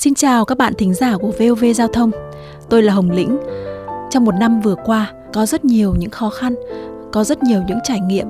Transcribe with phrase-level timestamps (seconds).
[0.00, 2.10] Xin chào các bạn thính giả của VOV Giao thông.
[2.70, 3.38] Tôi là Hồng Lĩnh.
[4.10, 6.54] Trong một năm vừa qua, có rất nhiều những khó khăn,
[7.12, 8.26] có rất nhiều những trải nghiệm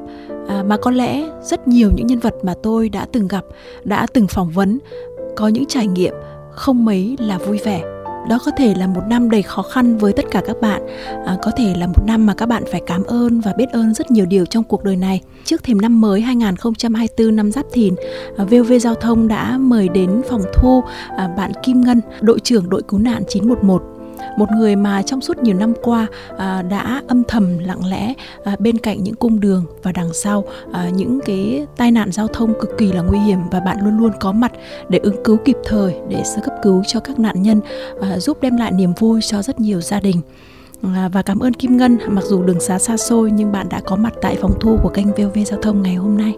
[0.48, 3.44] à, mà có lẽ rất nhiều những nhân vật mà tôi đã từng gặp,
[3.84, 4.78] đã từng phỏng vấn
[5.36, 6.14] có những trải nghiệm
[6.50, 7.82] không mấy là vui vẻ
[8.28, 10.82] đó có thể là một năm đầy khó khăn với tất cả các bạn.
[11.26, 13.94] À, có thể là một năm mà các bạn phải cảm ơn và biết ơn
[13.94, 15.20] rất nhiều điều trong cuộc đời này.
[15.44, 17.94] Trước thềm năm mới 2024 năm Giáp Thìn
[18.36, 20.82] à, VOV Giao thông đã mời đến phòng thu
[21.16, 23.97] à, bạn Kim Ngân đội trưởng đội cứu nạn 911
[24.36, 26.06] một người mà trong suốt nhiều năm qua
[26.38, 30.44] à, đã âm thầm lặng lẽ à, bên cạnh những cung đường và đằng sau
[30.72, 33.98] à, những cái tai nạn giao thông cực kỳ là nguy hiểm và bạn luôn
[33.98, 34.52] luôn có mặt
[34.88, 37.60] để ứng cứu kịp thời để sơ cấp cứu cho các nạn nhân
[38.00, 40.20] à, giúp đem lại niềm vui cho rất nhiều gia đình
[40.82, 43.80] à, và cảm ơn Kim Ngân mặc dù đường xá xa xôi nhưng bạn đã
[43.80, 46.34] có mặt tại phòng thu của kênh VOV Giao thông ngày hôm nay.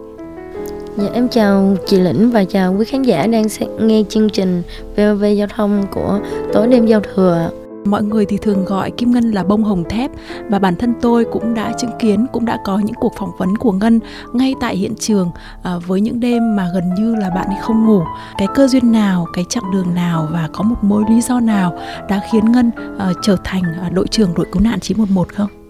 [0.97, 3.43] Dạ, em chào chị Lĩnh và chào quý khán giả đang
[3.79, 4.63] nghe chương trình
[4.97, 6.19] VOV Giao thông của
[6.53, 7.49] tối đêm giao thừa.
[7.85, 10.11] Mọi người thì thường gọi Kim Ngân là bông hồng thép
[10.49, 13.57] và bản thân tôi cũng đã chứng kiến, cũng đã có những cuộc phỏng vấn
[13.57, 13.99] của Ngân
[14.33, 15.31] ngay tại hiện trường
[15.63, 18.01] à, với những đêm mà gần như là bạn ấy không ngủ.
[18.37, 21.77] Cái cơ duyên nào, cái chặng đường nào và có một mối lý do nào
[22.09, 25.60] đã khiến Ngân à, trở thành à, đội trưởng đội cứu nạn 911 không?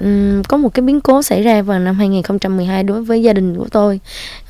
[0.00, 3.56] Um, có một cái biến cố xảy ra vào năm 2012 đối với gia đình
[3.56, 4.00] của tôi.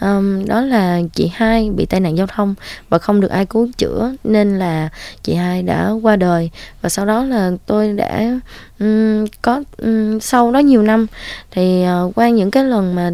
[0.00, 2.54] Um, đó là chị hai bị tai nạn giao thông
[2.88, 4.88] và không được ai cứu chữa nên là
[5.22, 6.50] chị hai đã qua đời.
[6.82, 8.40] Và sau đó là tôi đã
[8.80, 11.06] um, có um, sau đó nhiều năm
[11.50, 13.10] thì uh, qua những cái lần mà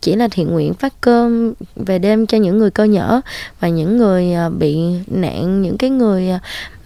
[0.00, 3.20] chỉ là thiện nguyện phát cơm về đêm cho những người cơ nhở
[3.60, 6.28] và những người uh, bị nạn những cái người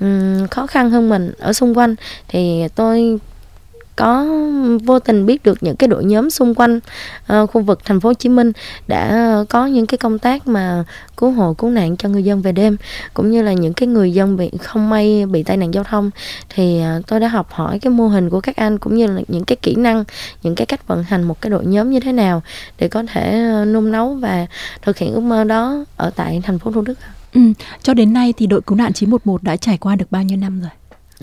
[0.04, 1.94] uh, khó khăn hơn mình ở xung quanh
[2.28, 3.18] thì tôi
[3.96, 4.26] có
[4.84, 6.80] vô tình biết được những cái đội nhóm xung quanh
[7.32, 8.52] uh, khu vực thành phố Hồ Chí Minh
[8.86, 10.84] đã có những cái công tác mà
[11.16, 12.76] cứu hộ cứu nạn cho người dân về đêm
[13.14, 16.10] cũng như là những cái người dân bị không may bị tai nạn giao thông
[16.48, 19.20] thì uh, tôi đã học hỏi cái mô hình của các anh cũng như là
[19.28, 20.04] những cái kỹ năng
[20.42, 22.42] những cái cách vận hành một cái đội nhóm như thế nào
[22.78, 24.46] để có thể uh, nung nấu và
[24.83, 26.94] thực hiện ước mơ đó ở tại thành phố Thủ Đức.
[27.34, 27.40] Ừ,
[27.83, 30.60] cho đến nay thì đội cứu nạn 911 đã trải qua được bao nhiêu năm
[30.60, 30.70] rồi?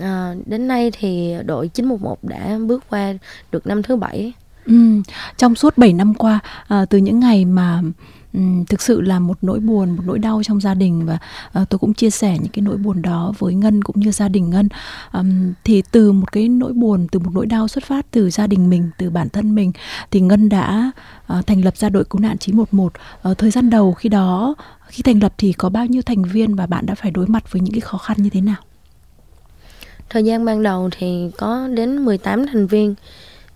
[0.02, 3.12] À, đến nay thì đội 911 đã bước qua
[3.52, 4.32] được năm thứ bảy.
[4.66, 4.74] Ừ,
[5.36, 7.82] trong suốt 7 năm qua, à, từ những ngày mà
[8.32, 11.18] um, thực sự là một nỗi buồn, một nỗi đau trong gia đình và
[11.62, 14.28] uh, tôi cũng chia sẻ những cái nỗi buồn đó với Ngân cũng như gia
[14.28, 14.68] đình Ngân.
[15.12, 18.46] Um, thì từ một cái nỗi buồn, từ một nỗi đau xuất phát từ gia
[18.46, 19.72] đình mình, từ bản thân mình
[20.10, 20.90] thì Ngân đã
[21.38, 22.92] uh, thành lập ra đội cứu nạn 911.
[23.30, 24.54] Uh, thời gian đầu khi đó
[24.86, 27.52] khi thành lập thì có bao nhiêu thành viên và bạn đã phải đối mặt
[27.52, 28.56] với những cái khó khăn như thế nào?
[30.12, 32.94] Thời gian ban đầu thì có đến 18 thành viên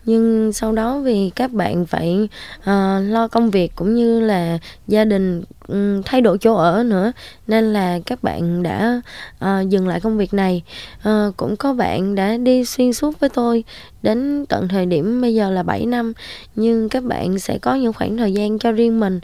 [0.06, 2.28] nhưng sau đó vì các bạn phải
[2.60, 2.66] uh,
[3.08, 4.58] lo công việc cũng như là
[4.88, 7.12] gia đình um, thay đổi chỗ ở nữa
[7.46, 9.00] nên là các bạn đã
[9.44, 10.62] uh, dừng lại công việc này.
[11.08, 13.64] Uh, cũng có bạn đã đi xuyên suốt với tôi
[14.02, 16.12] đến tận thời điểm bây giờ là 7 năm
[16.56, 19.20] nhưng các bạn sẽ có những khoảng thời gian cho riêng mình.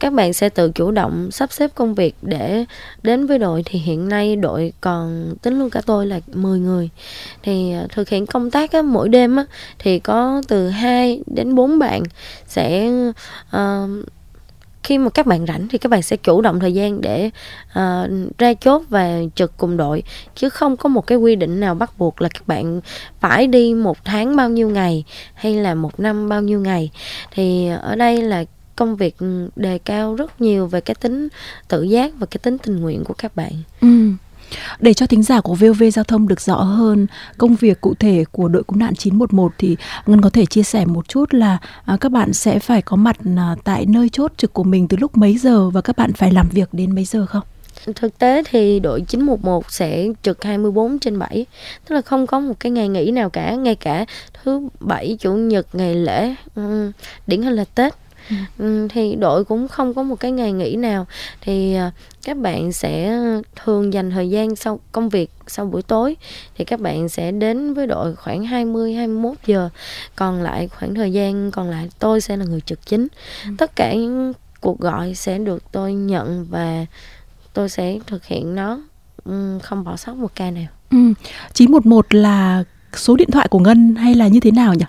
[0.00, 2.64] Các bạn sẽ tự chủ động sắp xếp công việc để
[3.02, 3.62] đến với đội.
[3.64, 6.88] Thì hiện nay đội còn tính luôn cả tôi là 10 người.
[7.42, 9.44] Thì thực hiện công tác á, mỗi đêm á,
[9.78, 10.15] thì có
[10.48, 12.02] từ 2 đến 4 bạn
[12.46, 12.90] sẽ
[13.56, 13.90] uh,
[14.82, 17.30] khi mà các bạn rảnh thì các bạn sẽ chủ động thời gian để
[17.78, 20.02] uh, ra chốt và trực cùng đội
[20.34, 22.80] chứ không có một cái quy định nào bắt buộc là các bạn
[23.20, 26.90] phải đi một tháng bao nhiêu ngày hay là một năm bao nhiêu ngày
[27.30, 28.44] thì ở đây là
[28.76, 29.16] công việc
[29.56, 31.28] đề cao rất nhiều về cái tính
[31.68, 33.52] tự giác và cái tính tình nguyện của các bạn.
[33.80, 33.88] Ừ.
[34.80, 37.06] Để cho thính giả của VOV Giao thông được rõ hơn
[37.38, 39.76] công việc cụ thể của đội cứu nạn 911 thì
[40.06, 43.16] Ngân có thể chia sẻ một chút là à, các bạn sẽ phải có mặt
[43.36, 46.32] à, tại nơi chốt trực của mình từ lúc mấy giờ và các bạn phải
[46.32, 47.42] làm việc đến mấy giờ không?
[47.94, 51.46] Thực tế thì đội 911 sẽ trực 24 trên 7
[51.88, 54.04] Tức là không có một cái ngày nghỉ nào cả Ngay cả
[54.42, 56.34] thứ bảy, chủ nhật, ngày lễ
[57.26, 57.94] Điển hình là Tết
[58.58, 58.88] ừ.
[58.90, 61.06] thì đội cũng không có một cái ngày nghỉ nào
[61.40, 61.90] thì à,
[62.24, 63.18] các bạn sẽ
[63.64, 66.16] thường dành thời gian sau công việc sau buổi tối
[66.58, 69.68] thì các bạn sẽ đến với đội khoảng 20 21 giờ
[70.16, 73.08] còn lại khoảng thời gian còn lại tôi sẽ là người trực chính
[73.44, 73.50] ừ.
[73.58, 76.86] tất cả những cuộc gọi sẽ được tôi nhận và
[77.52, 78.80] tôi sẽ thực hiện nó
[79.62, 80.98] không bỏ sót một ca nào ừ.
[81.52, 84.84] 911 là số điện thoại của Ngân hay là như thế nào nhỉ?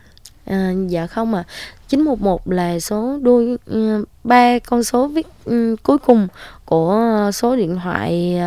[0.47, 1.43] À, dạ không à
[1.87, 6.27] 911 là số đuôi ừ, ba con số viết um, cuối cùng
[6.65, 8.39] của số điện thoại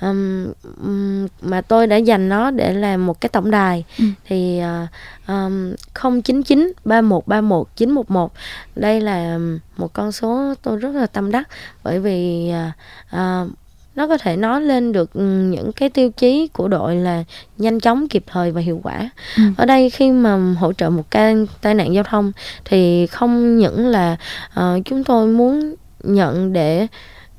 [0.00, 0.52] um,
[0.82, 4.04] um, mà tôi đã dành nó để làm một cái tổng đài ừ.
[4.26, 5.74] thì uh, um,
[6.22, 8.32] 099 3131 911
[8.76, 9.38] đây là
[9.76, 11.48] một con số tôi rất là tâm đắc
[11.82, 13.50] bởi vì uh, uh,
[13.96, 17.24] nó có thể nói lên được ừ, những cái tiêu chí của đội là
[17.58, 19.42] nhanh chóng kịp thời và hiệu quả ừ.
[19.56, 22.32] ở đây khi mà hỗ trợ một ca tai nạn giao thông
[22.64, 24.16] thì không những là
[24.60, 26.86] uh, chúng tôi muốn nhận để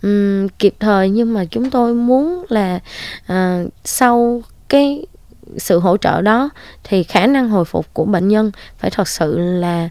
[0.03, 2.79] um, kịp thời nhưng mà chúng tôi muốn là
[3.31, 5.05] uh, sau cái
[5.57, 6.49] sự hỗ trợ đó
[6.83, 9.89] thì khả năng hồi phục của bệnh nhân phải thật sự là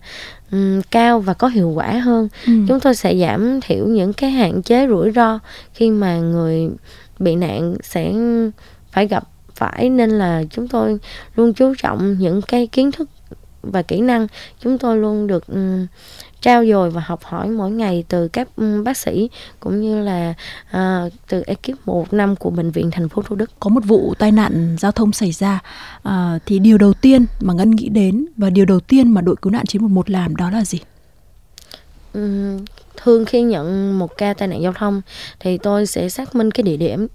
[0.52, 2.29] um, cao và có hiệu quả hơn.
[2.46, 2.52] Ừ.
[2.69, 5.38] chúng tôi sẽ giảm thiểu những cái hạn chế rủi ro
[5.75, 6.70] khi mà người
[7.19, 8.12] bị nạn sẽ
[8.93, 9.91] phải gặp phải.
[9.91, 10.99] Nên là chúng tôi
[11.37, 13.08] luôn chú trọng những cái kiến thức
[13.62, 14.26] và kỹ năng.
[14.61, 15.87] Chúng tôi luôn được um,
[16.44, 18.49] trao dồi và học hỏi mỗi ngày từ các
[18.85, 19.31] bác sĩ
[19.61, 20.35] cũng như là
[20.76, 23.50] uh, từ ekip một năm của bệnh viện thành phố Thủ Đức.
[23.61, 25.61] Có một vụ tai nạn giao thông xảy ra
[26.08, 26.12] uh,
[26.46, 29.52] thì điều đầu tiên mà Ngân nghĩ đến và điều đầu tiên mà đội cứu
[29.52, 30.79] nạn 911 làm đó là gì?
[32.14, 32.64] Um,
[32.96, 35.02] thường khi nhận một ca tai nạn giao thông
[35.41, 37.06] thì tôi sẽ xác minh cái địa điểm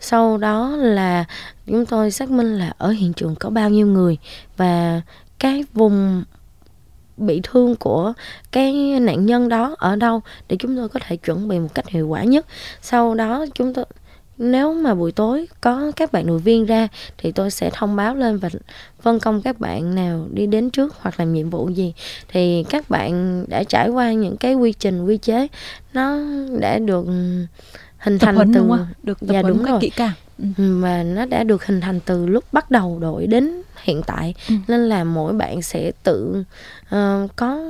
[0.00, 1.24] sau đó là
[1.66, 4.18] chúng tôi xác minh là ở hiện trường có bao nhiêu người
[4.56, 5.00] và
[5.38, 6.24] cái vùng
[7.16, 8.12] bị thương của
[8.52, 11.88] cái nạn nhân đó ở đâu để chúng tôi có thể chuẩn bị một cách
[11.88, 12.46] hiệu quả nhất
[12.82, 13.84] sau đó chúng tôi
[14.38, 16.88] nếu mà buổi tối có các bạn đội viên ra
[17.18, 18.48] thì tôi sẽ thông báo lên và
[19.00, 21.94] phân công các bạn nào đi đến trước hoặc làm nhiệm vụ gì
[22.28, 25.46] thì các bạn đã trải qua những cái quy trình quy chế
[25.92, 26.18] nó
[26.60, 27.06] đã được
[27.98, 28.86] hình thành từ đúng không?
[29.02, 29.80] được tập dạ, đúng rồi.
[29.80, 30.80] kỹ càng ừ.
[30.80, 34.54] và nó đã được hình thành từ lúc bắt đầu đội đến hiện tại ừ.
[34.68, 36.44] nên là mỗi bạn sẽ tự
[36.94, 37.64] uh, có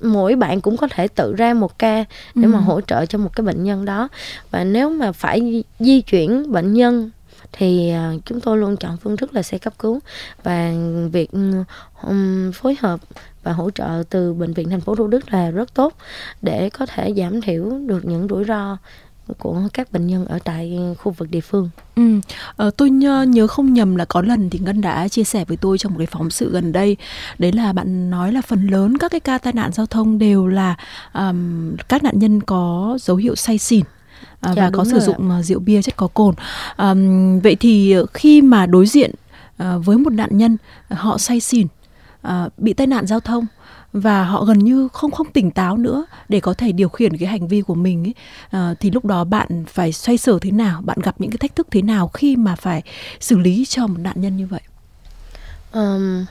[0.00, 2.04] mỗi bạn cũng có thể tự ra một ca
[2.34, 2.48] để ừ.
[2.48, 4.08] mà hỗ trợ cho một cái bệnh nhân đó
[4.50, 7.10] và nếu mà phải di chuyển bệnh nhân
[7.52, 10.00] thì uh, chúng tôi luôn chọn phương thức là xe cấp cứu
[10.42, 10.72] và
[11.12, 11.30] việc
[12.02, 13.00] um, phối hợp
[13.42, 15.94] và hỗ trợ từ bệnh viện thành phố Thủ Đức là rất tốt
[16.42, 18.76] để có thể giảm thiểu được những rủi ro
[19.38, 21.70] của các bệnh nhân ở tại khu vực địa phương.
[21.96, 22.20] Ừ,
[22.56, 25.78] ờ, tôi nhớ, không nhầm là có lần thì Ngân đã chia sẻ với tôi
[25.78, 26.96] trong một cái phóng sự gần đây,
[27.38, 30.46] đấy là bạn nói là phần lớn các cái ca tai nạn giao thông đều
[30.46, 30.76] là
[31.14, 33.84] um, các nạn nhân có dấu hiệu say xỉn.
[34.40, 35.36] À, dạ, và có sử dụng ạ.
[35.36, 36.34] Ờ, rượu bia chất có cồn.
[36.76, 36.94] À,
[37.42, 39.10] vậy thì khi mà đối diện
[39.56, 40.56] à, với một nạn nhân
[40.90, 41.66] họ say xỉn,
[42.22, 43.46] à, bị tai nạn giao thông
[43.92, 47.28] và họ gần như không không tỉnh táo nữa để có thể điều khiển cái
[47.28, 48.14] hành vi của mình ấy
[48.50, 51.56] à, thì lúc đó bạn phải xoay sở thế nào bạn gặp những cái thách
[51.56, 52.82] thức thế nào khi mà phải
[53.20, 54.60] xử lý cho một nạn nhân như vậy?
[55.72, 56.24] Um,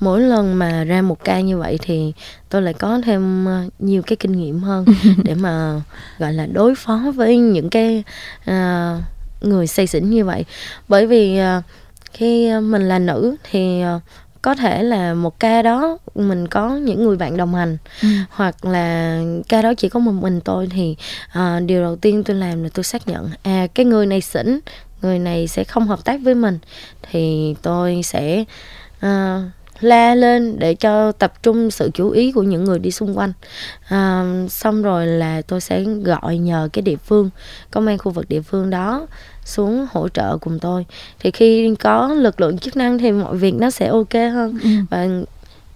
[0.00, 2.12] mỗi lần mà ra một ca như vậy thì
[2.48, 4.84] tôi lại có thêm ờ, nhiều cái kinh nghiệm hơn
[5.24, 5.80] để mà
[6.18, 8.04] gọi là đối phó với những cái
[8.50, 9.02] uh,
[9.40, 10.44] người say xỉn như vậy.
[10.88, 11.64] Bởi vì uh,
[12.12, 14.02] khi mình là nữ thì uh,
[14.42, 17.76] có thể là một ca đó mình có những người bạn đồng hành.
[18.02, 18.08] Ừ.
[18.30, 20.96] hoặc là ca đó chỉ có một mình tôi thì
[21.38, 24.60] uh, điều đầu tiên tôi làm là tôi xác nhận à cái người này xỉn
[25.02, 26.58] người này sẽ không hợp tác với mình.
[27.10, 28.44] Thì tôi sẽ
[29.06, 29.42] uh,
[29.80, 33.32] la lên để cho tập trung sự chú ý của những người đi xung quanh.
[33.88, 37.30] À, xong rồi là tôi sẽ gọi nhờ cái địa phương
[37.70, 39.06] công an khu vực địa phương đó
[39.44, 40.86] xuống hỗ trợ cùng tôi.
[41.20, 44.58] Thì khi có lực lượng chức năng thì mọi việc nó sẽ ok hơn.
[44.62, 44.68] Ừ.
[44.90, 45.08] và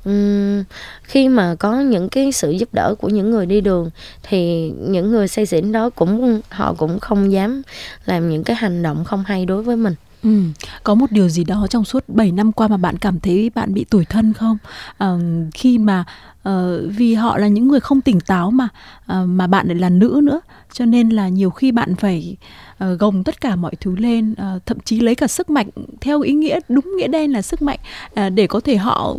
[0.05, 0.65] um,
[1.03, 3.91] khi mà có những cái sự giúp đỡ của những người đi đường
[4.23, 7.63] thì những người say xỉn đó cũng họ cũng không dám
[8.05, 10.41] làm những cái hành động không hay đối với mình Ừ.
[10.85, 13.75] Có một điều gì đó trong suốt 7 năm qua mà bạn cảm thấy bạn
[13.75, 14.59] bị tủi thân không?
[14.99, 15.17] À,
[15.55, 16.05] khi mà
[16.43, 16.53] à,
[16.89, 18.69] vì họ là những người không tỉnh táo mà
[19.07, 20.41] à, mà bạn lại là nữ nữa,
[20.73, 22.37] cho nên là nhiều khi bạn phải
[22.79, 25.69] à, gồng tất cả mọi thứ lên, à, thậm chí lấy cả sức mạnh
[26.01, 27.79] theo ý nghĩa đúng nghĩa đen là sức mạnh
[28.15, 29.15] à, để có thể họ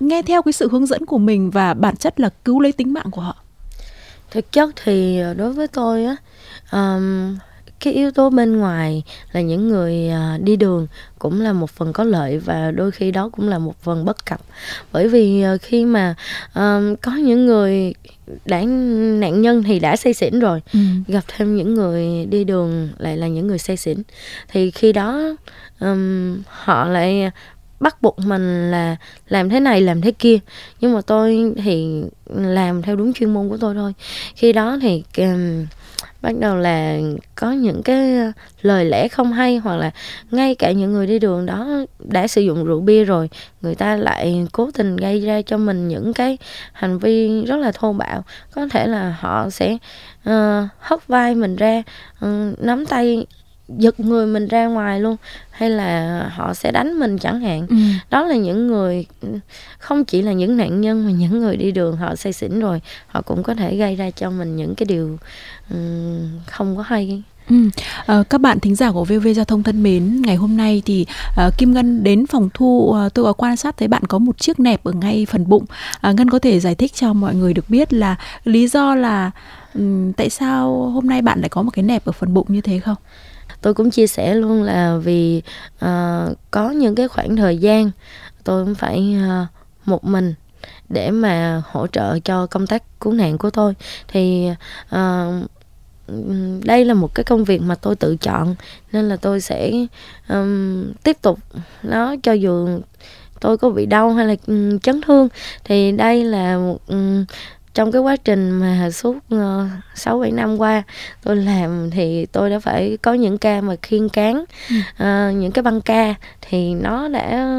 [0.00, 2.92] nghe theo cái sự hướng dẫn của mình và bản chất là cứu lấy tính
[2.92, 3.36] mạng của họ.
[4.30, 6.16] Thực chất thì đối với tôi á
[6.72, 7.36] um,
[7.80, 10.86] cái yếu tố bên ngoài là những người à, đi đường
[11.18, 14.26] cũng là một phần có lợi và đôi khi đó cũng là một phần bất
[14.26, 14.40] cập.
[14.92, 16.14] Bởi vì à, khi mà
[16.54, 17.94] um, có những người
[18.44, 18.62] đã
[19.20, 20.78] nạn nhân thì đã say xỉn rồi ừ.
[21.08, 24.02] gặp thêm những người đi đường lại là những người say xỉn
[24.48, 25.36] thì khi đó
[25.80, 27.30] um, họ lại
[27.80, 28.96] bắt buộc mình là
[29.28, 30.38] làm thế này làm thế kia.
[30.80, 32.02] Nhưng mà tôi thì
[32.34, 33.92] làm theo đúng chuyên môn của tôi thôi.
[34.34, 35.66] Khi đó thì um,
[36.22, 36.98] bắt đầu là
[37.34, 39.90] có những cái ờ, lời lẽ không hay hoặc là
[40.30, 43.28] ngay cả những người đi đường đó đã sử dụng rượu bia rồi
[43.62, 46.38] người ta lại cố tình gây ra cho mình những cái
[46.72, 48.24] hành vi rất là thô bạo.
[48.54, 49.76] Có thể là họ sẽ
[50.30, 51.82] uh, hất vai mình ra
[52.24, 53.26] uh, nắm tay
[53.78, 55.16] giật người mình ra ngoài luôn
[55.50, 57.76] hay là họ sẽ đánh mình chẳng hạn ừ.
[58.10, 59.06] đó là những người
[59.78, 62.80] không chỉ là những nạn nhân mà những người đi đường họ say xỉn rồi
[63.06, 65.18] họ cũng có thể gây ra cho mình những cái điều
[65.70, 67.56] um, không có hay Ừ.
[68.06, 71.06] À, các bạn thính giả của VV Giao thông thân mến, ngày hôm nay thì
[71.46, 74.38] uh, Kim Ngân đến phòng thu uh, tôi có quan sát thấy bạn có một
[74.38, 75.64] chiếc nẹp ở ngay phần bụng.
[76.08, 79.30] Uh, Ngân có thể giải thích cho mọi người được biết là lý do là
[79.74, 82.60] um, tại sao hôm nay bạn lại có một cái nẹp ở phần bụng như
[82.60, 82.96] thế không?
[83.62, 85.42] Tôi cũng chia sẻ luôn là vì
[85.84, 87.90] uh, có những cái khoảng thời gian
[88.44, 89.46] tôi cũng phải uh,
[89.88, 90.34] một mình
[90.88, 93.74] để mà hỗ trợ cho công tác cứu nạn của tôi.
[94.08, 94.48] Thì
[94.94, 95.50] uh,
[96.64, 98.54] đây là một cái công việc mà tôi tự chọn
[98.92, 99.72] nên là tôi sẽ
[100.28, 101.38] um, tiếp tục
[101.82, 102.80] nó cho dù
[103.40, 105.28] tôi có bị đau hay là um, chấn thương.
[105.64, 107.24] Thì đây là một um,
[107.74, 110.82] trong cái quá trình mà suốt ờ, sáu uh, bảy năm qua
[111.22, 114.76] tôi làm thì tôi đã phải có những ca mà khiên cán ừ.
[114.76, 117.58] uh, những cái băng ca thì nó đã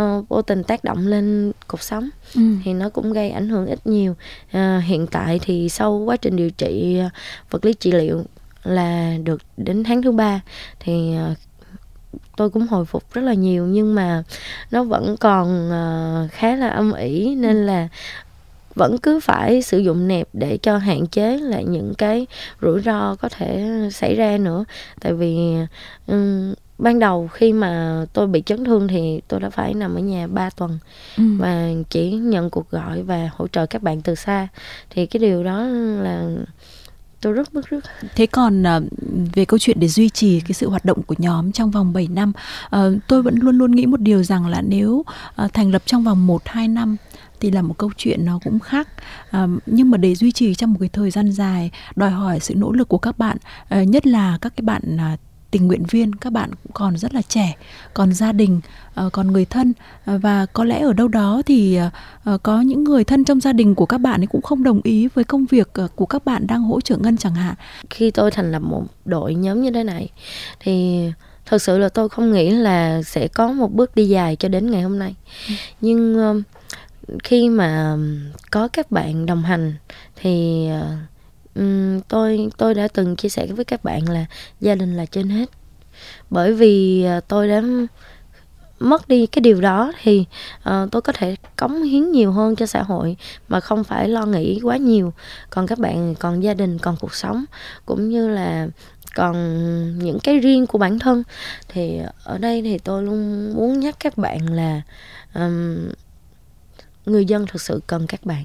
[0.00, 2.42] uh, vô tình tác động lên cột sống ừ.
[2.64, 4.14] thì nó cũng gây ảnh hưởng ít nhiều
[4.56, 7.00] uh, hiện tại thì sau quá trình điều trị
[7.50, 8.24] vật lý trị liệu
[8.64, 10.40] là được đến tháng thứ ba
[10.80, 11.38] thì uh,
[12.36, 14.22] tôi cũng hồi phục rất là nhiều nhưng mà
[14.70, 17.66] nó vẫn còn uh, khá là âm ỉ nên ừ.
[17.66, 17.88] là
[18.74, 22.26] vẫn cứ phải sử dụng nẹp để cho hạn chế lại những cái
[22.62, 24.64] rủi ro có thể xảy ra nữa
[25.00, 25.56] tại vì
[26.06, 30.00] um, ban đầu khi mà tôi bị chấn thương thì tôi đã phải nằm ở
[30.00, 30.78] nhà 3 tuần
[31.18, 31.24] ừ.
[31.38, 34.48] và chỉ nhận cuộc gọi và hỗ trợ các bạn từ xa
[34.90, 35.62] thì cái điều đó
[36.02, 36.30] là
[37.22, 37.80] tôi rất bức rứt.
[38.16, 38.82] Thế còn ờ,
[39.34, 42.08] về câu chuyện để duy trì cái sự hoạt động của nhóm trong vòng 7
[42.08, 42.32] năm
[42.70, 45.04] ờ, tôi vẫn luôn luôn nghĩ một điều rằng là nếu
[45.36, 46.96] ờ, thành lập trong vòng 1 2 năm
[47.40, 48.88] thì là một câu chuyện nó cũng khác.
[49.30, 52.54] À, nhưng mà để duy trì trong một cái thời gian dài đòi hỏi sự
[52.54, 53.36] nỗ lực của các bạn
[53.68, 55.16] à, nhất là các cái bạn à,
[55.52, 57.56] tình nguyện viên các bạn cũng còn rất là trẻ
[57.94, 58.60] còn gia đình
[59.12, 59.72] còn người thân.
[60.06, 61.78] Và có lẽ ở đâu đó thì
[62.42, 65.08] có những người thân trong gia đình của các bạn ấy cũng không đồng ý
[65.14, 67.54] với công việc của các bạn đang hỗ trợ ngân chẳng hạn.
[67.90, 70.08] Khi tôi thành lập một đội nhóm như thế này
[70.60, 71.06] thì
[71.46, 74.70] thật sự là tôi không nghĩ là sẽ có một bước đi dài cho đến
[74.70, 75.14] ngày hôm nay.
[75.48, 75.54] Ừ.
[75.80, 76.42] nhưng
[77.24, 77.96] khi mà
[78.50, 79.74] có các bạn đồng hành
[80.16, 80.66] thì
[81.54, 84.24] um, tôi tôi đã từng chia sẻ với các bạn là
[84.60, 85.50] gia đình là trên hết.
[86.30, 87.62] Bởi vì ờ, tôi đã
[88.78, 90.24] mất đi cái điều đó thì
[90.68, 93.16] uh, tôi có thể cống hiến nhiều hơn cho xã hội
[93.48, 95.12] mà không phải lo nghĩ quá nhiều.
[95.50, 97.44] Còn các bạn còn gia đình còn cuộc sống
[97.86, 98.68] cũng như là
[99.14, 101.22] còn những cái riêng của bản thân.
[101.68, 104.82] Thì ở đây thì tôi luôn muốn nhắc các bạn là
[105.34, 105.88] um,
[107.06, 108.44] người dân thực sự cần các bạn.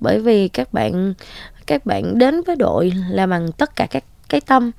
[0.00, 1.14] Bởi vì các bạn
[1.66, 4.70] các bạn đến với đội là bằng tất cả các cái tâm.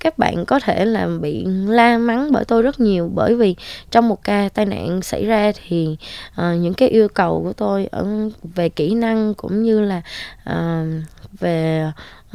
[0.00, 3.10] Các bạn có thể là bị la mắng bởi tôi rất nhiều.
[3.14, 3.56] Bởi vì
[3.90, 5.96] trong một ca tai nạn xảy ra thì
[6.40, 8.06] uh, những cái yêu cầu của tôi ở
[8.42, 10.02] về kỹ năng cũng như là
[10.50, 11.04] uh,
[11.40, 11.86] về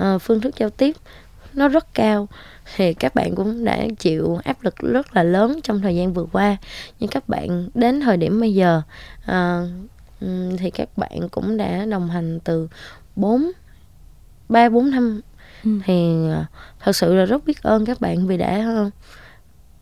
[0.02, 0.96] uh, phương thức giao tiếp
[1.54, 2.28] nó rất cao.
[2.76, 6.26] Thì các bạn cũng đã chịu áp lực rất là lớn trong thời gian vừa
[6.32, 6.58] qua.
[7.00, 8.82] Nhưng các bạn đến thời điểm bây giờ
[9.32, 9.70] uh,
[10.58, 12.68] thì các bạn cũng đã đồng hành từ
[13.16, 13.52] 4
[14.50, 15.22] 3 4 năm
[15.64, 15.72] ừ.
[15.86, 15.94] thì
[16.30, 16.46] ờ,
[16.80, 18.90] thật sự là rất biết ơn các bạn vì đã ờ,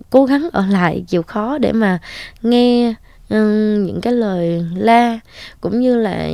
[0.09, 1.99] cố gắng ở lại chịu khó để mà
[2.41, 2.93] nghe
[3.29, 5.19] um, những cái lời la
[5.61, 6.29] cũng như là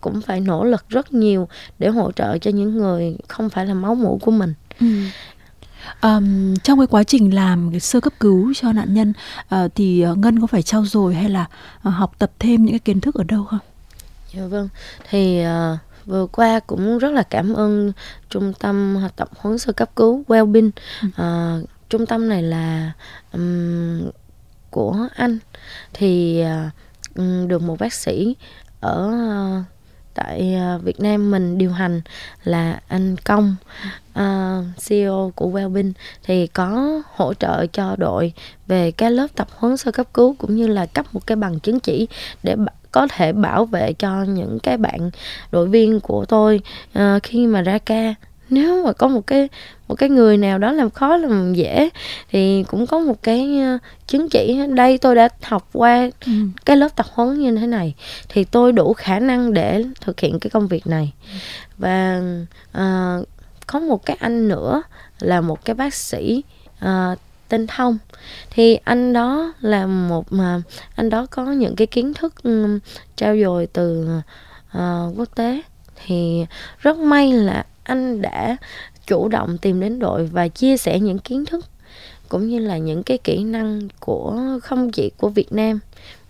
[0.00, 3.74] cũng phải nỗ lực rất nhiều để hỗ trợ cho những người không phải là
[3.74, 4.86] máu mủ của mình ừ.
[6.02, 9.12] Um, trong cái quá trình làm cái sơ cấp cứu cho nạn nhân
[9.54, 11.46] uh, thì uh, ngân có phải trau dồi hay là
[11.88, 13.60] uh, học tập thêm những cái kiến thức ở đâu không?
[14.34, 14.68] Dạ vâng.
[15.10, 17.92] Thì uh, vừa qua cũng rất là cảm ơn
[18.30, 20.70] trung tâm tập huấn sơ cấp cứu Wellbeing.
[21.02, 21.08] Ừ.
[21.60, 22.92] Uh, trung tâm này là
[23.32, 24.10] um,
[24.70, 25.38] của anh
[25.92, 26.42] thì
[27.16, 28.36] uh, được một bác sĩ
[28.80, 29.12] ở
[29.60, 29.64] uh,
[30.14, 32.00] tại à, Việt Nam mình điều hành
[32.44, 33.56] là anh Công
[34.12, 35.92] à, uh, CEO của Wellbeing.
[36.22, 38.32] Thì có hỗ trợ cho đội
[38.66, 41.60] về cái lớp tập huấn sơ cấp cứu cũng như là cấp một cái bằng
[41.60, 42.08] chứng chỉ
[42.42, 42.56] để
[42.92, 45.10] có thể bảo vệ cho những cái bạn
[45.52, 46.60] đội viên của tôi
[46.98, 48.14] uh, khi mà ra ca
[48.50, 49.48] nếu mà có một cái
[49.88, 51.88] một cái người nào đó làm khó làm dễ
[52.30, 56.32] thì cũng có một cái uh, chứng chỉ đây tôi đã học qua ừ.
[56.64, 57.94] cái lớp tập huấn như thế này
[58.28, 61.12] thì tôi đủ khả năng để thực hiện cái công việc này.
[61.78, 62.22] Và
[62.70, 63.28] uh,
[63.66, 64.82] có một cái anh nữa
[65.20, 66.42] là một cái bác sĩ
[66.84, 67.18] uh,
[67.48, 67.98] tên thông.
[68.50, 70.62] Thì anh đó là một mà
[70.96, 72.78] anh đó có những cái kiến thức um,
[73.16, 74.08] trao dồi từ
[74.78, 75.62] uh, quốc tế.
[76.06, 76.46] Thì
[76.78, 78.56] rất may là anh đã
[79.06, 81.64] chủ động tìm đến đội và chia sẻ những kiến thức
[82.28, 85.78] cũng như là những cái kỹ năng của không chỉ của Việt Nam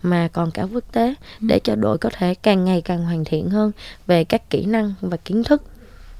[0.02, 3.50] mà còn cả quốc tế để cho đội có thể càng ngày càng hoàn thiện
[3.50, 3.72] hơn
[4.06, 5.62] về các kỹ năng và kiến thức.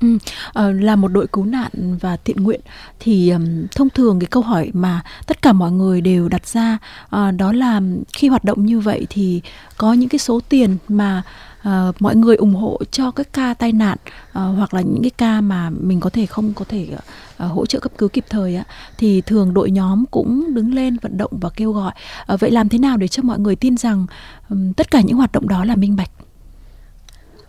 [0.01, 0.15] Ừ,
[0.49, 1.71] uh, là một đội cứu nạn
[2.01, 2.61] và thiện nguyện
[3.01, 6.79] thì um, thông thường cái câu hỏi mà tất cả mọi người đều đặt ra
[7.05, 7.81] uh, đó là
[8.12, 9.41] khi hoạt động như vậy thì
[9.77, 11.23] có những cái số tiền mà
[11.69, 15.11] uh, mọi người ủng hộ cho các ca tai nạn uh, hoặc là những cái
[15.11, 18.57] ca mà mình có thể không có thể uh, hỗ trợ cấp cứu kịp thời
[18.57, 18.64] á
[18.99, 21.92] thì thường đội nhóm cũng đứng lên vận động và kêu gọi.
[22.33, 24.07] Uh, vậy làm thế nào để cho mọi người tin rằng
[24.49, 26.11] um, tất cả những hoạt động đó là minh bạch?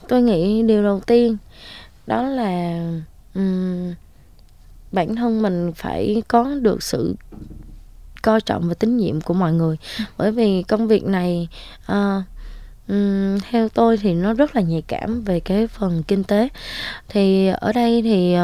[0.07, 1.37] Tôi nghĩ điều đầu tiên
[2.07, 2.81] đó là
[3.35, 3.93] um,
[4.91, 7.15] bản thân mình phải có được sự
[8.21, 9.77] coi trọng và tín nhiệm của mọi người.
[10.17, 11.47] Bởi vì công việc này
[11.91, 12.23] uh,
[12.87, 16.49] um, theo tôi thì nó rất là nhạy cảm về cái phần kinh tế
[17.09, 18.35] thì ở đây thì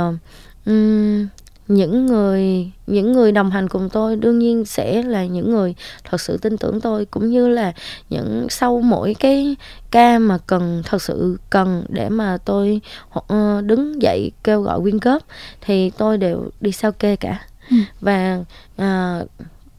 [0.65, 1.27] um,
[1.69, 6.22] những người những người đồng hành cùng tôi đương nhiên sẽ là những người thật
[6.22, 7.74] sự tin tưởng tôi cũng như là
[8.10, 9.55] những sau mỗi cái
[9.91, 12.81] ca mà cần thật sự cần để mà tôi
[13.19, 15.24] uh, đứng dậy kêu gọi quyên góp
[15.62, 17.77] thì tôi đều đi sao kê cả ừ.
[18.01, 18.43] và
[18.81, 19.29] uh,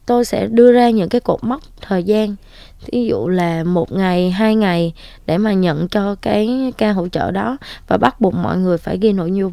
[0.05, 2.35] tôi sẽ đưa ra những cái cột mốc thời gian
[2.91, 4.93] ví dụ là một ngày hai ngày
[5.25, 7.57] để mà nhận cho cái ca hỗ trợ đó
[7.87, 9.51] và bắt buộc mọi người phải ghi nội dung.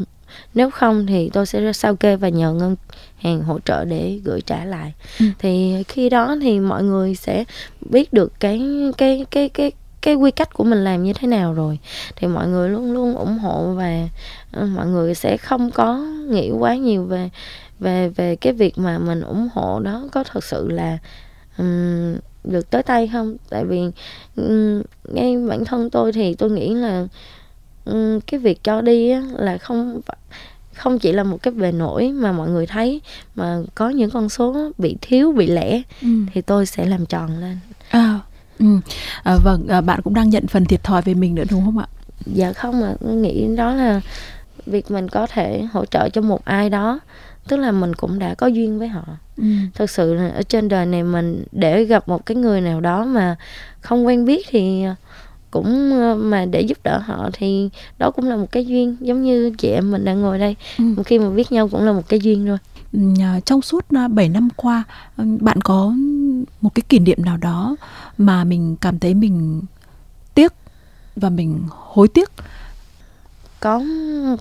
[0.54, 2.76] Nếu không thì tôi sẽ sao kê và nhờ ngân
[3.18, 4.94] hàng hỗ trợ để gửi trả lại.
[5.20, 5.26] Ừ.
[5.38, 7.44] thì khi đó thì mọi người sẽ
[7.80, 8.62] biết được cái
[8.98, 11.78] cái cái cái cái quy cách của mình làm như thế nào rồi.
[12.16, 14.08] Thì mọi người luôn luôn ủng hộ và
[14.62, 15.96] uh, mọi người sẽ không có
[16.28, 17.30] nghĩ quá nhiều về
[17.78, 20.08] về về cái việc mà mình ủng hộ đó.
[20.12, 20.98] Có thật sự là
[21.58, 23.80] um, được tới tay không tại vì
[24.36, 27.06] um, ngay bản thân tôi thì tôi nghĩ là
[27.84, 30.00] um, cái việc cho đi á, là không
[30.78, 33.00] không chỉ là một cái bề nổi mà mọi người thấy
[33.34, 36.08] mà có những con số bị thiếu bị lẻ ừ.
[36.32, 37.58] thì tôi sẽ làm tròn lên
[37.90, 38.20] à,
[38.58, 38.66] ừ.
[39.22, 41.78] à, vâng à, bạn cũng đang nhận phần thiệt thòi về mình nữa đúng không
[41.78, 41.86] ạ
[42.26, 44.00] dạ không ạ à, nghĩ đó là
[44.66, 47.00] việc mình có thể hỗ trợ cho một ai đó
[47.48, 49.04] tức là mình cũng đã có duyên với họ
[49.38, 49.44] ừ.
[49.74, 53.04] thực sự là ở trên đời này mình để gặp một cái người nào đó
[53.04, 53.36] mà
[53.80, 54.84] không quen biết thì
[55.50, 59.22] cũng ờ, mà để giúp đỡ họ thì đó cũng là một cái duyên giống
[59.22, 60.84] như chị em mình đang ngồi đây ừ.
[61.06, 62.58] khi mà biết nhau cũng là một cái duyên rồi
[62.92, 63.00] ừ,
[63.44, 64.84] trong suốt 7 ờ, năm qua
[65.16, 65.94] ờ, bạn có
[66.60, 67.76] một cái kỷ niệm nào đó
[68.18, 69.62] mà mình cảm thấy mình
[70.34, 70.52] tiếc
[71.16, 72.30] và mình hối tiếc
[73.60, 73.82] có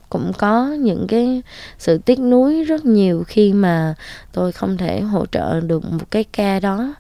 [0.10, 1.42] cũng có những cái
[1.78, 3.96] sự tiếc nuối rất nhiều khi mà
[4.32, 6.94] tôi không thể hỗ trợ được một cái ca đó.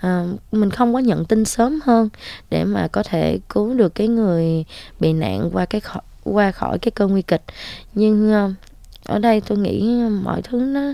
[0.00, 2.08] À, mình không có nhận tin sớm hơn
[2.50, 4.64] để mà có thể cứu được cái người
[5.00, 7.42] bị nạn qua cái khỏi, qua khỏi cái cơn nguy kịch.
[7.94, 8.50] Nhưng à,
[9.04, 10.92] ở đây tôi nghĩ mọi thứ nó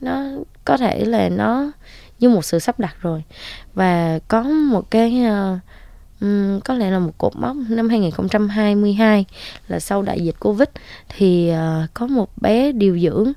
[0.00, 0.24] nó
[0.64, 1.70] có thể là nó
[2.18, 3.22] như một sự sắp đặt rồi.
[3.74, 5.58] Và có một cái uh,
[6.20, 7.56] um, có lẽ là một cột mốc.
[7.68, 9.24] Năm 2022
[9.68, 10.68] là sau đại dịch Covid
[11.08, 13.32] thì uh, có một bé điều dưỡng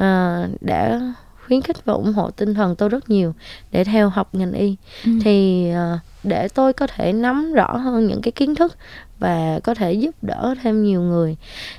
[0.00, 1.00] uh, đã
[1.46, 3.34] khuyến khích và ủng hộ tinh thần tôi rất nhiều
[3.72, 4.76] để theo học ngành y.
[5.04, 5.10] Ừ.
[5.22, 8.76] thì uh, để tôi có thể nắm rõ hơn những cái kiến thức
[9.18, 11.36] và có thể giúp đỡ thêm nhiều người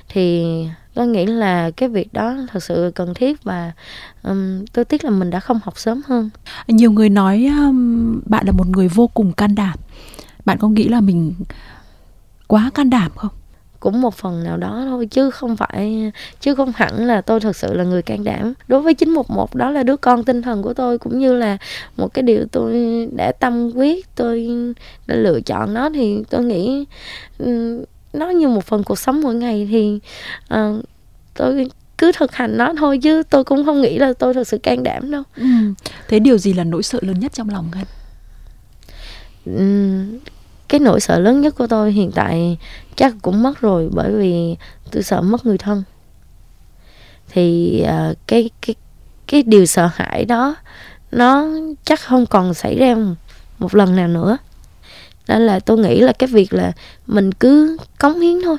[0.08, 0.44] thì
[0.94, 3.72] tôi nghĩ là cái việc đó thật sự cần thiết và
[4.22, 6.30] um, tôi tiếc là mình đã không học sớm hơn.
[6.66, 9.78] Nhiều người nói um, bạn là một người vô cùng can đảm
[10.44, 11.34] bạn có nghĩ là mình
[12.46, 13.30] quá can đảm không?
[13.80, 17.56] Cũng một phần nào đó thôi chứ không phải chứ không hẳn là tôi thật
[17.56, 18.52] sự là người can đảm.
[18.68, 21.56] Đối với 911 đó là đứa con tinh thần của tôi cũng như là
[21.96, 22.72] một cái điều tôi
[23.16, 24.48] đã tâm quyết tôi
[25.06, 26.84] đã lựa chọn nó thì tôi nghĩ
[28.12, 30.00] nó như một phần cuộc sống mỗi ngày thì
[30.54, 30.84] uh,
[31.34, 34.58] tôi cứ thực hành nó thôi chứ tôi cũng không nghĩ là tôi thật sự
[34.58, 35.22] can đảm đâu.
[35.36, 35.44] Ừ.
[36.08, 37.70] thế điều gì là nỗi sợ lớn nhất trong lòng
[40.68, 42.58] cái nỗi sợ lớn nhất của tôi hiện tại
[42.96, 44.56] chắc cũng mất rồi bởi vì
[44.90, 45.82] tôi sợ mất người thân.
[47.28, 48.74] Thì uh, cái cái
[49.26, 50.54] cái điều sợ hãi đó
[51.12, 51.46] nó
[51.84, 52.96] chắc không còn xảy ra
[53.58, 54.38] một lần nào nữa.
[55.28, 56.72] Nên là tôi nghĩ là cái việc là
[57.06, 58.56] mình cứ cống hiến thôi.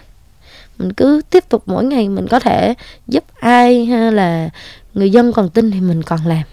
[0.78, 2.74] Mình cứ tiếp tục mỗi ngày mình có thể
[3.08, 4.50] giúp ai hay là
[4.94, 6.44] người dân còn tin thì mình còn làm.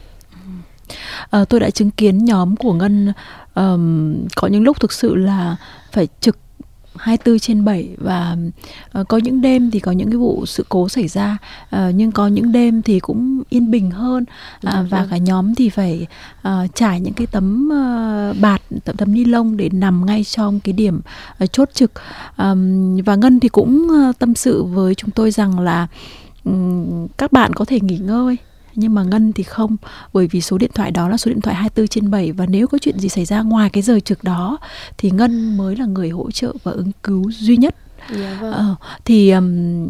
[1.30, 3.12] À, tôi đã chứng kiến nhóm của ngân
[3.54, 5.56] um, có những lúc thực sự là
[5.92, 6.36] phải trực
[6.96, 8.36] 24 trên 7 và
[9.00, 11.38] uh, có những đêm thì có những cái vụ sự cố xảy ra.
[11.76, 14.24] Uh, nhưng có những đêm thì cũng yên bình hơn.
[14.66, 16.06] Uh, và cả nhóm thì phải
[16.48, 20.60] uh, trải những cái tấm uh, bạt tấm tấm ni lông để nằm ngay trong
[20.60, 21.00] cái điểm
[21.44, 21.92] uh, chốt trực.
[22.38, 25.86] Um, và ngân thì cũng uh, tâm sự với chúng tôi rằng là
[26.44, 28.36] um, các bạn có thể nghỉ ngơi
[28.74, 29.76] nhưng mà Ngân thì không
[30.12, 32.66] bởi vì số điện thoại đó là số điện thoại 24 trên 7 và nếu
[32.66, 34.58] có chuyện gì xảy ra ngoài cái giờ trực đó
[34.98, 37.74] thì Ngân mới là người hỗ trợ và ứng cứu duy nhất.
[38.10, 38.52] Dạ vâng.
[38.52, 39.88] Ờ, thì um,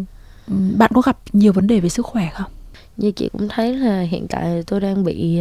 [0.78, 2.50] bạn có gặp nhiều vấn đề về sức khỏe không
[3.00, 5.40] như chị cũng thấy là hiện tại tôi đang bị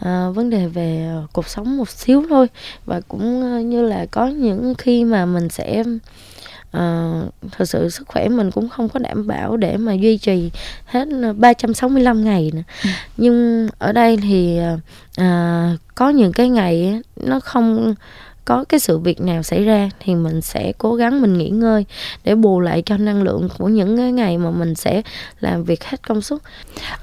[0.00, 2.46] uh, vấn đề về cuộc sống một xíu thôi
[2.84, 5.84] và cũng uh, như là có những khi mà mình sẽ
[6.76, 10.50] uh, thật sự sức khỏe mình cũng không có đảm bảo để mà duy trì
[10.84, 12.62] hết 365 ngày nữa.
[12.84, 12.90] Ừ.
[13.16, 14.60] nhưng ở đây thì
[15.20, 15.24] uh,
[15.94, 17.94] có những cái ngày nó không
[18.44, 21.84] có cái sự việc nào xảy ra thì mình sẽ cố gắng mình nghỉ ngơi
[22.24, 25.02] để bù lại cho năng lượng của những cái ngày mà mình sẽ
[25.40, 26.40] làm việc hết công suất.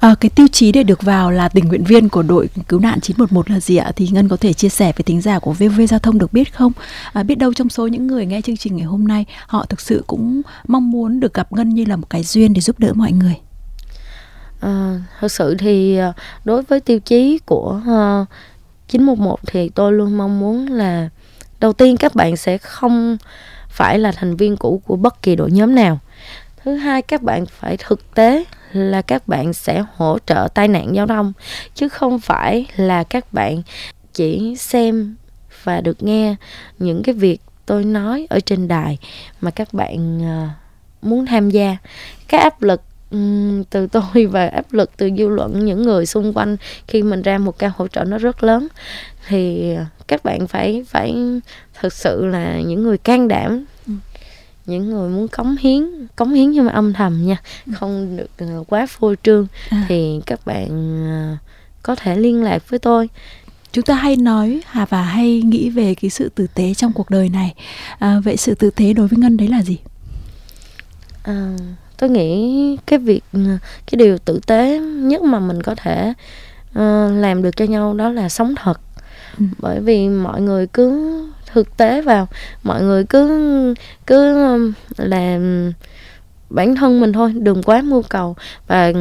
[0.00, 3.00] À, cái tiêu chí để được vào là tình nguyện viên của đội cứu nạn
[3.00, 3.92] 911 là gì ạ?
[3.96, 6.54] Thì Ngân có thể chia sẻ với tính giả của VV Giao thông được biết
[6.54, 6.72] không?
[7.12, 9.80] À, biết đâu trong số những người nghe chương trình ngày hôm nay họ thực
[9.80, 12.92] sự cũng mong muốn được gặp Ngân như là một cái duyên để giúp đỡ
[12.94, 13.36] mọi người.
[14.60, 16.12] À, thật sự thì à,
[16.44, 17.80] đối với tiêu chí của
[18.22, 18.28] uh,
[18.88, 21.08] 911 thì tôi luôn mong muốn là
[21.60, 23.16] đầu tiên các bạn sẽ không
[23.68, 25.98] phải là thành viên cũ của bất kỳ đội nhóm nào.
[26.64, 30.94] Thứ hai, các bạn phải thực tế là các bạn sẽ hỗ trợ tai nạn
[30.94, 31.32] giao thông,
[31.74, 33.62] chứ không phải là các bạn
[34.12, 35.16] chỉ xem
[35.64, 36.34] và được nghe
[36.78, 38.98] những cái việc tôi nói ở trên đài
[39.40, 40.48] mà các bạn ờ,
[41.02, 41.76] muốn tham gia.
[42.28, 42.82] Cái áp lực
[43.70, 47.38] từ tôi và áp lực từ dư luận, những người xung quanh khi mình ra
[47.38, 48.68] một ca hỗ trợ nó rất lớn
[49.28, 49.74] thì
[50.08, 51.14] các bạn phải phải
[51.80, 53.92] thực sự là những người can đảm ừ.
[54.66, 57.72] những người muốn cống hiến cống hiến nhưng mà âm thầm nha ừ.
[57.76, 59.84] không được ờ, quá phô trương à.
[59.88, 60.68] thì các bạn
[61.10, 61.36] ờ,
[61.82, 63.08] có thể liên lạc với tôi
[63.72, 67.10] chúng ta hay nói hà và hay nghĩ về cái sự tử tế trong cuộc
[67.10, 67.54] đời này
[67.98, 69.78] à, vậy sự tử tế đối với ngân đấy là gì
[71.22, 71.56] à,
[71.96, 73.40] tôi nghĩ cái việc ờ,
[73.90, 76.12] cái điều tử tế nhất mà mình có thể
[76.70, 78.80] uh, làm được cho nhau đó là sống thật
[79.38, 79.44] ừ.
[79.58, 81.10] bởi vì mọi người cứ
[81.52, 82.28] thực tế vào,
[82.62, 83.74] mọi người cứ
[84.06, 85.72] cứ um, làm
[86.50, 88.92] bản thân mình thôi, đừng quá mưu cầu và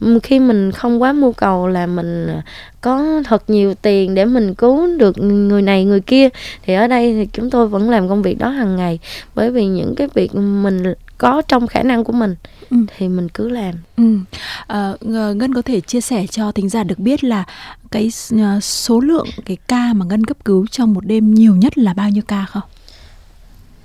[0.00, 2.42] um, khi mình không quá mưu cầu là mình à,
[2.80, 6.28] có thật nhiều tiền để mình cứu được người này, người kia,
[6.62, 8.98] thì ở đây thì chúng tôi vẫn làm công việc đó hàng ngày
[9.34, 10.82] bởi vì những cái việc mình
[11.20, 12.34] có trong khả năng của mình
[12.70, 12.76] ừ.
[12.96, 13.74] thì mình cứ làm.
[13.96, 14.18] Ừ.
[14.66, 14.92] À,
[15.34, 17.44] Ngân có thể chia sẻ cho thính giả được biết là
[17.90, 21.78] cái ờ, số lượng cái ca mà Ngân cấp cứu trong một đêm nhiều nhất
[21.78, 22.62] là bao nhiêu ca không?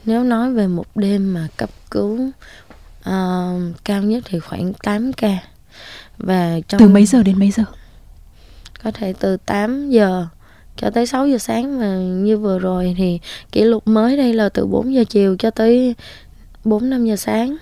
[0.06, 2.32] Nếu nói về một đêm mà cấp cứu
[3.10, 5.38] uh, cao nhất thì khoảng 8 ca
[6.18, 7.64] và trong từ mấy giờ đến mấy giờ?
[8.84, 10.28] Có thể từ 8 giờ
[10.78, 13.20] cho tới 6 giờ sáng và như vừa rồi thì
[13.52, 15.96] kỷ lục mới đây là từ 4 giờ chiều cho tới
[16.66, 17.58] 4 5 giờ sáng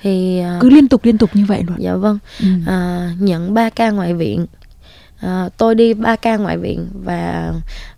[0.00, 1.76] thì à, cứ liên tục liên tục như vậy luôn.
[1.78, 2.18] Dạ vâng.
[2.40, 2.46] Ừ.
[2.66, 4.46] À, nhận 3 ca ngoại viện.
[5.20, 7.52] À, tôi đi 3 ca ngoại viện và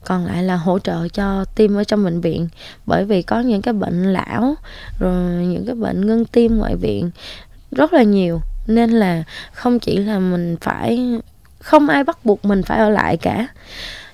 [0.04, 2.48] còn lại là hỗ trợ cho tim ở trong bệnh viện
[2.87, 4.54] bởi vì có những cái bệnh lão
[4.98, 7.11] rồi những cái bệnh ngưng tim ngoại viện
[7.70, 11.20] rất là nhiều nên là không chỉ là mình phải
[11.58, 13.46] không ai bắt buộc mình phải ở lại cả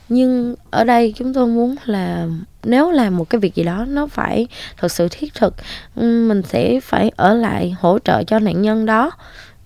[0.08, 2.26] nhưng ở đây chúng tôi muốn là
[2.64, 4.46] nếu làm một cái việc gì đó nó phải
[4.76, 5.54] thật sự thiết thực
[5.96, 9.10] ừ, mình sẽ phải ở lại hỗ trợ cho nạn nhân đó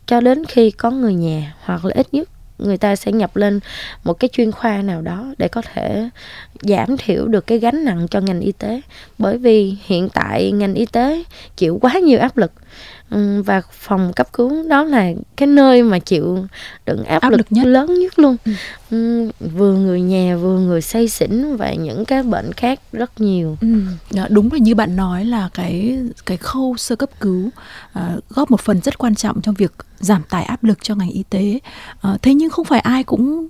[0.07, 3.61] cho đến khi có người nhà hoặc là ít nhất người ta sẽ nhập lên
[4.05, 6.09] một cái chuyên khoa nào đó để có thể
[6.61, 8.81] giảm thiểu được cái gánh nặng cho ngành y tế.
[9.19, 11.23] Bởi vì hiện tại ngành y tế
[11.57, 12.53] chịu quá nhiều áp lực
[13.45, 16.47] và phòng cấp cứu đó là cái nơi mà chịu
[16.87, 17.67] đựng áp, áp lực, lực nhất.
[17.67, 18.37] lớn nhất luôn
[18.91, 19.31] ừ.
[19.57, 23.69] vừa người nhà vừa người say xỉn và những cái bệnh khác rất nhiều ừ.
[24.31, 27.51] đúng là như bạn nói là cái cái khâu sơ cấp cứu
[27.99, 31.11] uh, góp một phần rất quan trọng trong việc giảm tải áp lực cho ngành
[31.11, 31.61] y tế
[32.13, 33.49] uh, thế nhưng không phải ai cũng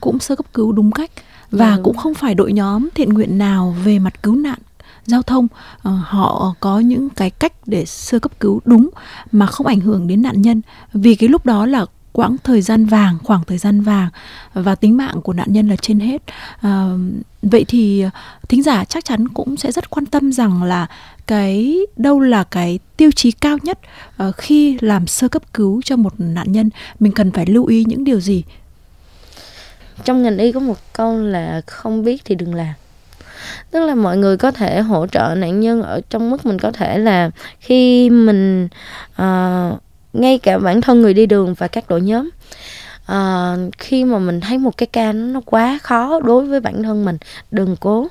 [0.00, 1.10] cũng sơ cấp cứu đúng cách
[1.50, 1.80] và ừ.
[1.84, 4.58] cũng không phải đội nhóm thiện nguyện nào về mặt cứu nạn
[5.06, 5.46] giao thông
[5.82, 8.90] ờ, họ có những cái cách để sơ cấp cứu đúng
[9.32, 10.62] mà không ảnh hưởng đến nạn nhân.
[10.92, 14.08] Vì cái lúc đó là quãng thời gian vàng khoảng thời gian vàng
[14.54, 16.22] và tính mạng của nạn nhân là trên hết.
[16.60, 16.90] À,
[17.42, 18.10] vậy thì ờ,
[18.48, 20.86] thính giả chắc chắn cũng sẽ rất quan tâm rằng là
[21.26, 23.78] cái đâu là cái tiêu chí cao nhất
[24.28, 27.84] uh, khi làm sơ cấp cứu cho một nạn nhân mình cần phải lưu ý
[27.84, 28.44] những điều gì?
[30.04, 32.74] Trong ngành y có một câu là không biết thì đừng làm
[33.70, 36.72] tức là mọi người có thể hỗ trợ nạn nhân ở trong mức mình có
[36.72, 38.68] thể là khi mình
[39.22, 39.80] uh,
[40.12, 42.30] ngay cả bản thân người đi đường và các đội nhóm
[43.12, 46.82] uh, khi mà mình thấy một cái ca nó, nó quá khó đối với bản
[46.82, 47.16] thân mình
[47.50, 48.08] đừng cố.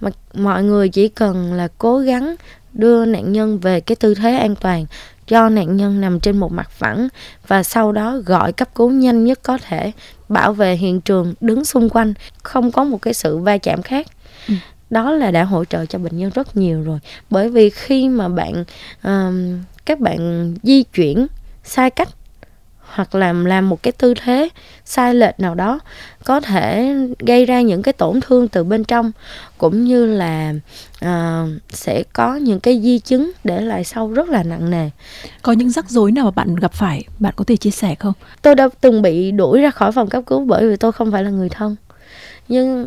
[0.00, 2.34] Mà mọi người chỉ cần là cố gắng
[2.72, 4.86] đưa nạn nhân về cái tư thế an toàn
[5.26, 7.08] cho nạn nhân nằm trên một mặt phẳng
[7.46, 9.92] và sau đó gọi cấp cứu nhanh nhất có thể
[10.28, 14.06] bảo vệ hiện trường đứng xung quanh không có một cái sự va chạm khác
[14.48, 14.54] ừ.
[14.90, 16.98] Đó là đã hỗ trợ cho bệnh nhân rất nhiều rồi.
[17.30, 18.64] Bởi vì khi mà bạn
[19.02, 21.26] um, các bạn di chuyển
[21.64, 22.08] sai cách
[22.80, 24.48] hoặc là làm một cái tư thế
[24.84, 25.80] sai lệch nào đó
[26.24, 29.12] có thể gây ra những cái tổn thương từ bên trong
[29.58, 30.54] cũng như là
[31.04, 34.90] uh, sẽ có những cái di chứng để lại sau rất là nặng nề.
[35.42, 37.04] Có những rắc rối nào mà bạn gặp phải?
[37.18, 38.12] Bạn có thể chia sẻ không?
[38.42, 41.24] Tôi đã từng bị đuổi ra khỏi phòng cấp cứu bởi vì tôi không phải
[41.24, 41.76] là người thân.
[42.48, 42.86] Nhưng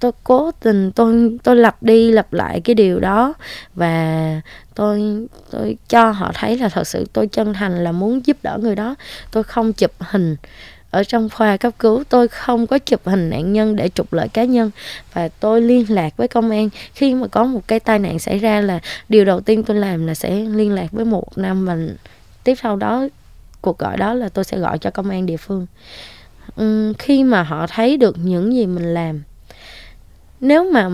[0.00, 3.34] tôi cố tình tôi tôi lặp đi lặp lại cái điều đó
[3.74, 4.40] và
[4.74, 8.58] tôi tôi cho họ thấy là thật sự tôi chân thành là muốn giúp đỡ
[8.62, 8.94] người đó.
[9.30, 10.36] Tôi không chụp hình
[10.90, 14.28] ở trong khoa cấp cứu tôi không có chụp hình nạn nhân để trục lợi
[14.28, 14.70] cá nhân
[15.12, 16.68] và tôi liên lạc với công an.
[16.94, 20.06] Khi mà có một cái tai nạn xảy ra là điều đầu tiên tôi làm
[20.06, 21.76] là sẽ liên lạc với một năm và
[22.44, 23.08] tiếp sau đó
[23.60, 25.66] cuộc gọi đó là tôi sẽ gọi cho công an địa phương.
[26.62, 29.22] Uhm, khi mà họ thấy được những gì mình làm
[30.40, 30.84] nếu mà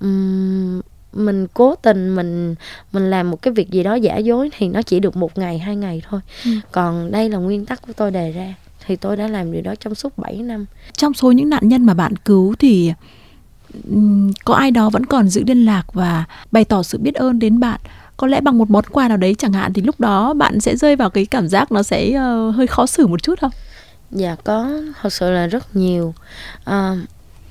[0.00, 0.80] um,
[1.12, 2.54] mình cố tình mình
[2.92, 5.58] mình làm một cái việc gì đó giả dối thì nó chỉ được một ngày
[5.58, 6.20] hai ngày thôi.
[6.44, 6.50] Ừ.
[6.72, 8.54] còn đây là nguyên tắc của tôi đề ra
[8.86, 10.66] thì tôi đã làm điều đó trong suốt 7 năm.
[10.92, 12.92] Trong số những nạn nhân mà bạn cứu thì
[14.44, 17.60] có ai đó vẫn còn giữ liên lạc và bày tỏ sự biết ơn đến
[17.60, 17.80] bạn?
[18.16, 20.76] Có lẽ bằng một món quà nào đấy chẳng hạn thì lúc đó bạn sẽ
[20.76, 23.50] rơi vào cái cảm giác nó sẽ uh, hơi khó xử một chút không?
[24.10, 24.70] Dạ có.
[25.02, 26.14] Thật sự là rất nhiều.
[26.70, 26.98] Uh,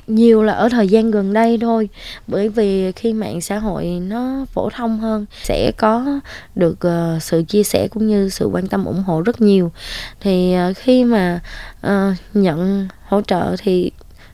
[0.07, 1.89] nhiều là ở thời gian gần đây thôi.
[2.27, 6.19] Bởi vì khi mạng xã hội nó phổ thông hơn sẽ có
[6.55, 9.71] được uh, sự chia sẻ cũng như sự quan tâm ủng hộ rất nhiều.
[10.19, 11.39] Thì uh, khi mà
[11.87, 11.91] uh,
[12.33, 13.91] nhận hỗ trợ thì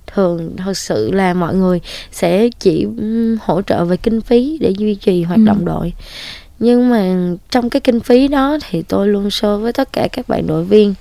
[0.07, 1.81] thường thật sự là mọi người
[2.11, 2.87] sẽ chỉ
[3.41, 5.45] hỗ trợ về kinh phí để duy trì hoạt ừ.
[5.45, 5.93] động đội.
[6.59, 7.15] Nhưng mà
[7.49, 10.63] trong cái kinh phí đó thì tôi luôn show với tất cả các bạn đội
[10.63, 10.93] viên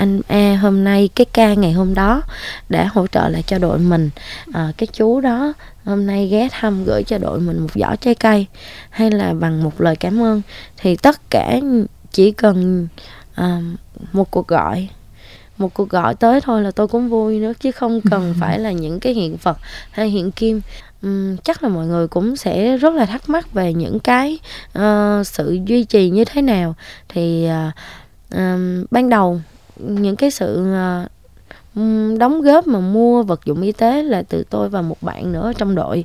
[0.00, 2.22] anh A hôm nay cái ca ngày hôm đó
[2.68, 4.10] đã hỗ trợ lại cho đội mình.
[4.52, 5.52] À, cái chú đó
[5.84, 8.46] hôm nay ghé thăm gửi cho đội mình một giỏ trái cây
[8.90, 10.42] hay là bằng một lời cảm ơn.
[10.76, 11.60] Thì tất cả
[12.10, 12.88] chỉ cần
[13.34, 13.60] à,
[14.12, 14.88] một cuộc gọi
[15.58, 18.72] một cuộc gọi tới thôi là tôi cũng vui nữa chứ không cần phải là
[18.72, 19.58] những cái hiện vật
[19.90, 20.60] hay hiện kim.
[21.02, 24.38] Um, chắc là mọi người cũng sẽ rất là thắc mắc về những cái
[24.78, 26.74] uh, sự duy trì như thế nào.
[27.08, 27.74] Thì uh,
[28.36, 29.40] um, ban đầu
[29.82, 31.06] những cái sự ờ,
[32.18, 35.52] đóng góp mà mua vật dụng y tế là từ tôi và một bạn nữa
[35.58, 36.04] trong đội.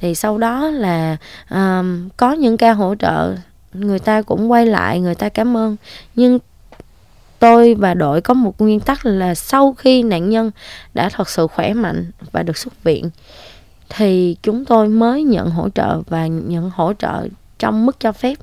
[0.00, 1.16] Thì sau đó là
[1.50, 3.34] um, có những ca hỗ trợ
[3.74, 5.76] người ta cũng quay lại người ta cảm ơn.
[6.14, 6.38] Nhưng
[7.38, 10.50] tôi và đội có một nguyên tắc là sau khi nạn nhân
[10.94, 13.10] đã thật sự khỏe mạnh và được xuất viện
[13.88, 18.34] thì chúng tôi mới nhận hỗ trợ và nhận hỗ trợ trong mức cho phép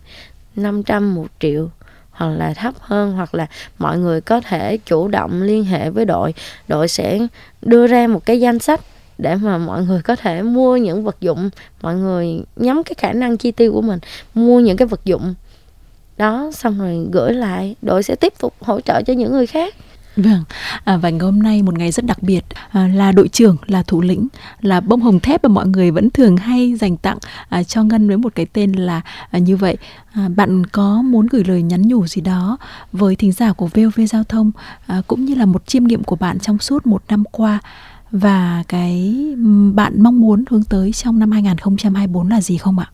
[0.56, 1.70] 500 một triệu
[2.14, 3.48] hoặc là thấp hơn, hoặc là
[3.80, 6.34] mọi người có thể chủ động liên hệ với đội.
[6.68, 7.20] Đội sẽ
[7.62, 8.82] đưa ra một cái danh sách
[9.18, 11.50] để mà mọi người có thể mua những vật dụng.
[11.82, 14.00] Mọi người nhắm cái khả năng chi tiêu của mình,
[14.34, 15.34] mua những cái vật dụng.
[16.18, 17.76] Đó, xong rồi gửi lại.
[17.82, 19.76] Đội sẽ tiếp tục hỗ trợ cho những người khác.
[20.16, 20.44] Vâng,
[20.84, 23.84] à, và ngày hôm nay một ngày rất đặc biệt à, là đội trưởng, là
[23.84, 24.28] thủ lĩnh,
[24.62, 27.18] là bông hồng thép mà mọi người vẫn thường hay dành tặng
[27.50, 29.78] à, cho Ngân với một cái tên là à, như vậy.
[30.14, 32.58] À, bạn có muốn gửi lời nhắn nhủ gì đó
[32.92, 34.52] với thính giả của VOV Giao thông
[34.88, 37.60] à, cũng như là một chiêm nghiệm của bạn trong suốt một năm qua
[38.12, 39.16] và cái
[39.74, 42.92] bạn mong muốn hướng tới trong năm 2024 là gì không ạ?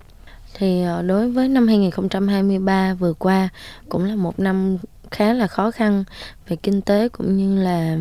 [0.53, 3.49] Thì ờ, đối với năm 2023 vừa qua
[3.89, 4.77] cũng là một năm
[5.11, 6.03] khá là khó khăn
[6.47, 7.97] về kinh tế cũng như là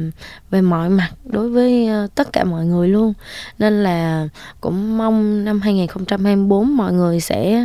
[0.51, 3.13] về mọi mặt đối với ờ, tất cả mọi người luôn.
[3.59, 4.29] Nên là
[4.61, 7.65] cũng mong năm 2024 mọi người sẽ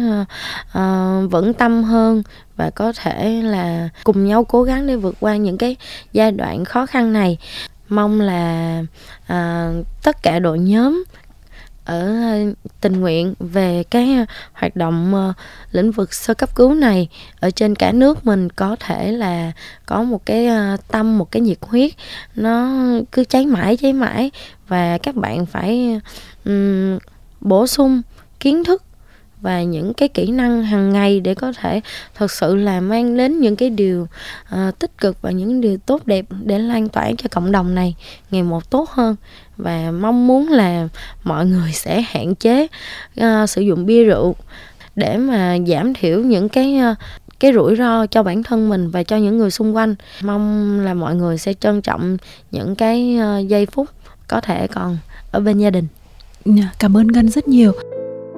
[0.78, 2.24] uh, vững tâm hơn
[2.56, 5.76] và có thể là cùng nhau cố gắng để vượt qua những cái
[6.14, 7.38] giai đoạn khó khăn này.
[7.90, 8.80] Mong là
[9.24, 11.04] uh, tất cả đội nhóm
[11.86, 15.34] ở ờ, tình nguyện về cái ờ, hoạt động ờ,
[15.72, 17.08] lĩnh vực sơ cấp cứu này.
[17.40, 19.52] Ở trên cả nước mình có thể là
[19.86, 20.48] có một cái
[20.92, 21.92] tâm một cái nhiệt huyết
[22.36, 22.72] nó
[23.12, 24.32] cứ cháy mãi cháy mãi.
[24.68, 26.00] Và các bạn phải
[26.46, 26.98] um,
[27.42, 28.02] bổ sung
[28.40, 28.84] kiến thức
[29.44, 31.82] và những cái kỹ năng hàng ngày để có thể
[32.16, 34.08] thật sự là mang đến những cái điều
[34.56, 37.96] uh, tích cực và những điều tốt đẹp để lan tỏa cho cộng đồng này.
[38.32, 39.16] Ngày một tốt hơn
[39.58, 40.88] và mong muốn là
[41.24, 42.68] mọi người sẽ hạn chế
[43.22, 44.36] uh, sử dụng bia rượu
[44.96, 46.98] để mà giảm thiểu những cái uh,
[47.40, 49.96] cái rủi ro cho bản thân mình và cho những người xung quanh.
[50.22, 52.18] Mong là mọi người sẽ trân trọng
[52.52, 53.90] những cái uh, giây phút
[54.28, 54.98] có thể còn
[55.32, 55.88] ở bên gia đình.
[56.46, 57.72] Dạ, cảm ơn ngân rất nhiều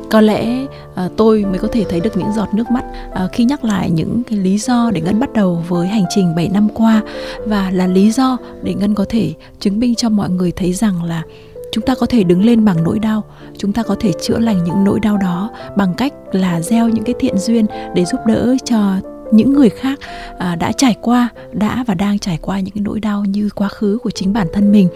[0.10, 0.66] có lẽ
[0.96, 3.92] à, tôi mới có thể thấy được những giọt nước mắt à, khi nhắc lại
[3.92, 7.02] những cái lý do để ngân bắt đầu với hành trình 7 năm qua
[7.46, 11.04] và là lý do để ngân có thể chứng minh cho mọi người thấy rằng
[11.04, 11.24] là
[11.72, 13.24] chúng ta có thể đứng lên bằng nỗi đau
[13.58, 17.04] chúng ta có thể chữa lành những nỗi đau đó bằng cách là gieo những
[17.04, 17.66] cái thiện duyên
[17.96, 18.96] để giúp đỡ cho
[19.32, 20.00] những người khác
[20.38, 23.68] à, đã trải qua đã và đang trải qua những cái nỗi đau như quá
[23.68, 24.88] khứ của chính bản thân mình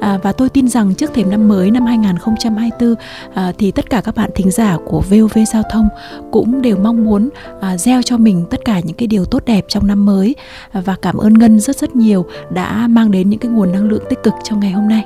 [0.00, 2.94] à, và tôi tin rằng trước thềm năm mới năm 2024
[3.34, 5.88] à, thì tất cả các bạn thính giả của VOV giao thông
[6.32, 7.28] cũng đều mong muốn
[7.60, 10.34] à, gieo cho mình tất cả những cái điều tốt đẹp trong năm mới
[10.70, 13.88] à, và cảm ơn Ngân rất rất nhiều đã mang đến những cái nguồn năng
[13.88, 15.04] lượng tích cực trong ngày hôm nay.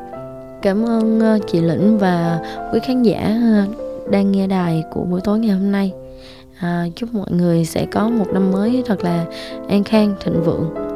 [0.63, 2.39] Cảm ơn à, chị Lĩnh và
[2.73, 3.67] quý khán giả à,
[4.11, 5.93] đang nghe đài của buổi tối ngày hôm nay.
[6.61, 9.27] À, chúc mọi người sẽ có một năm mới thật là
[9.69, 10.90] an khang, thịnh vượng.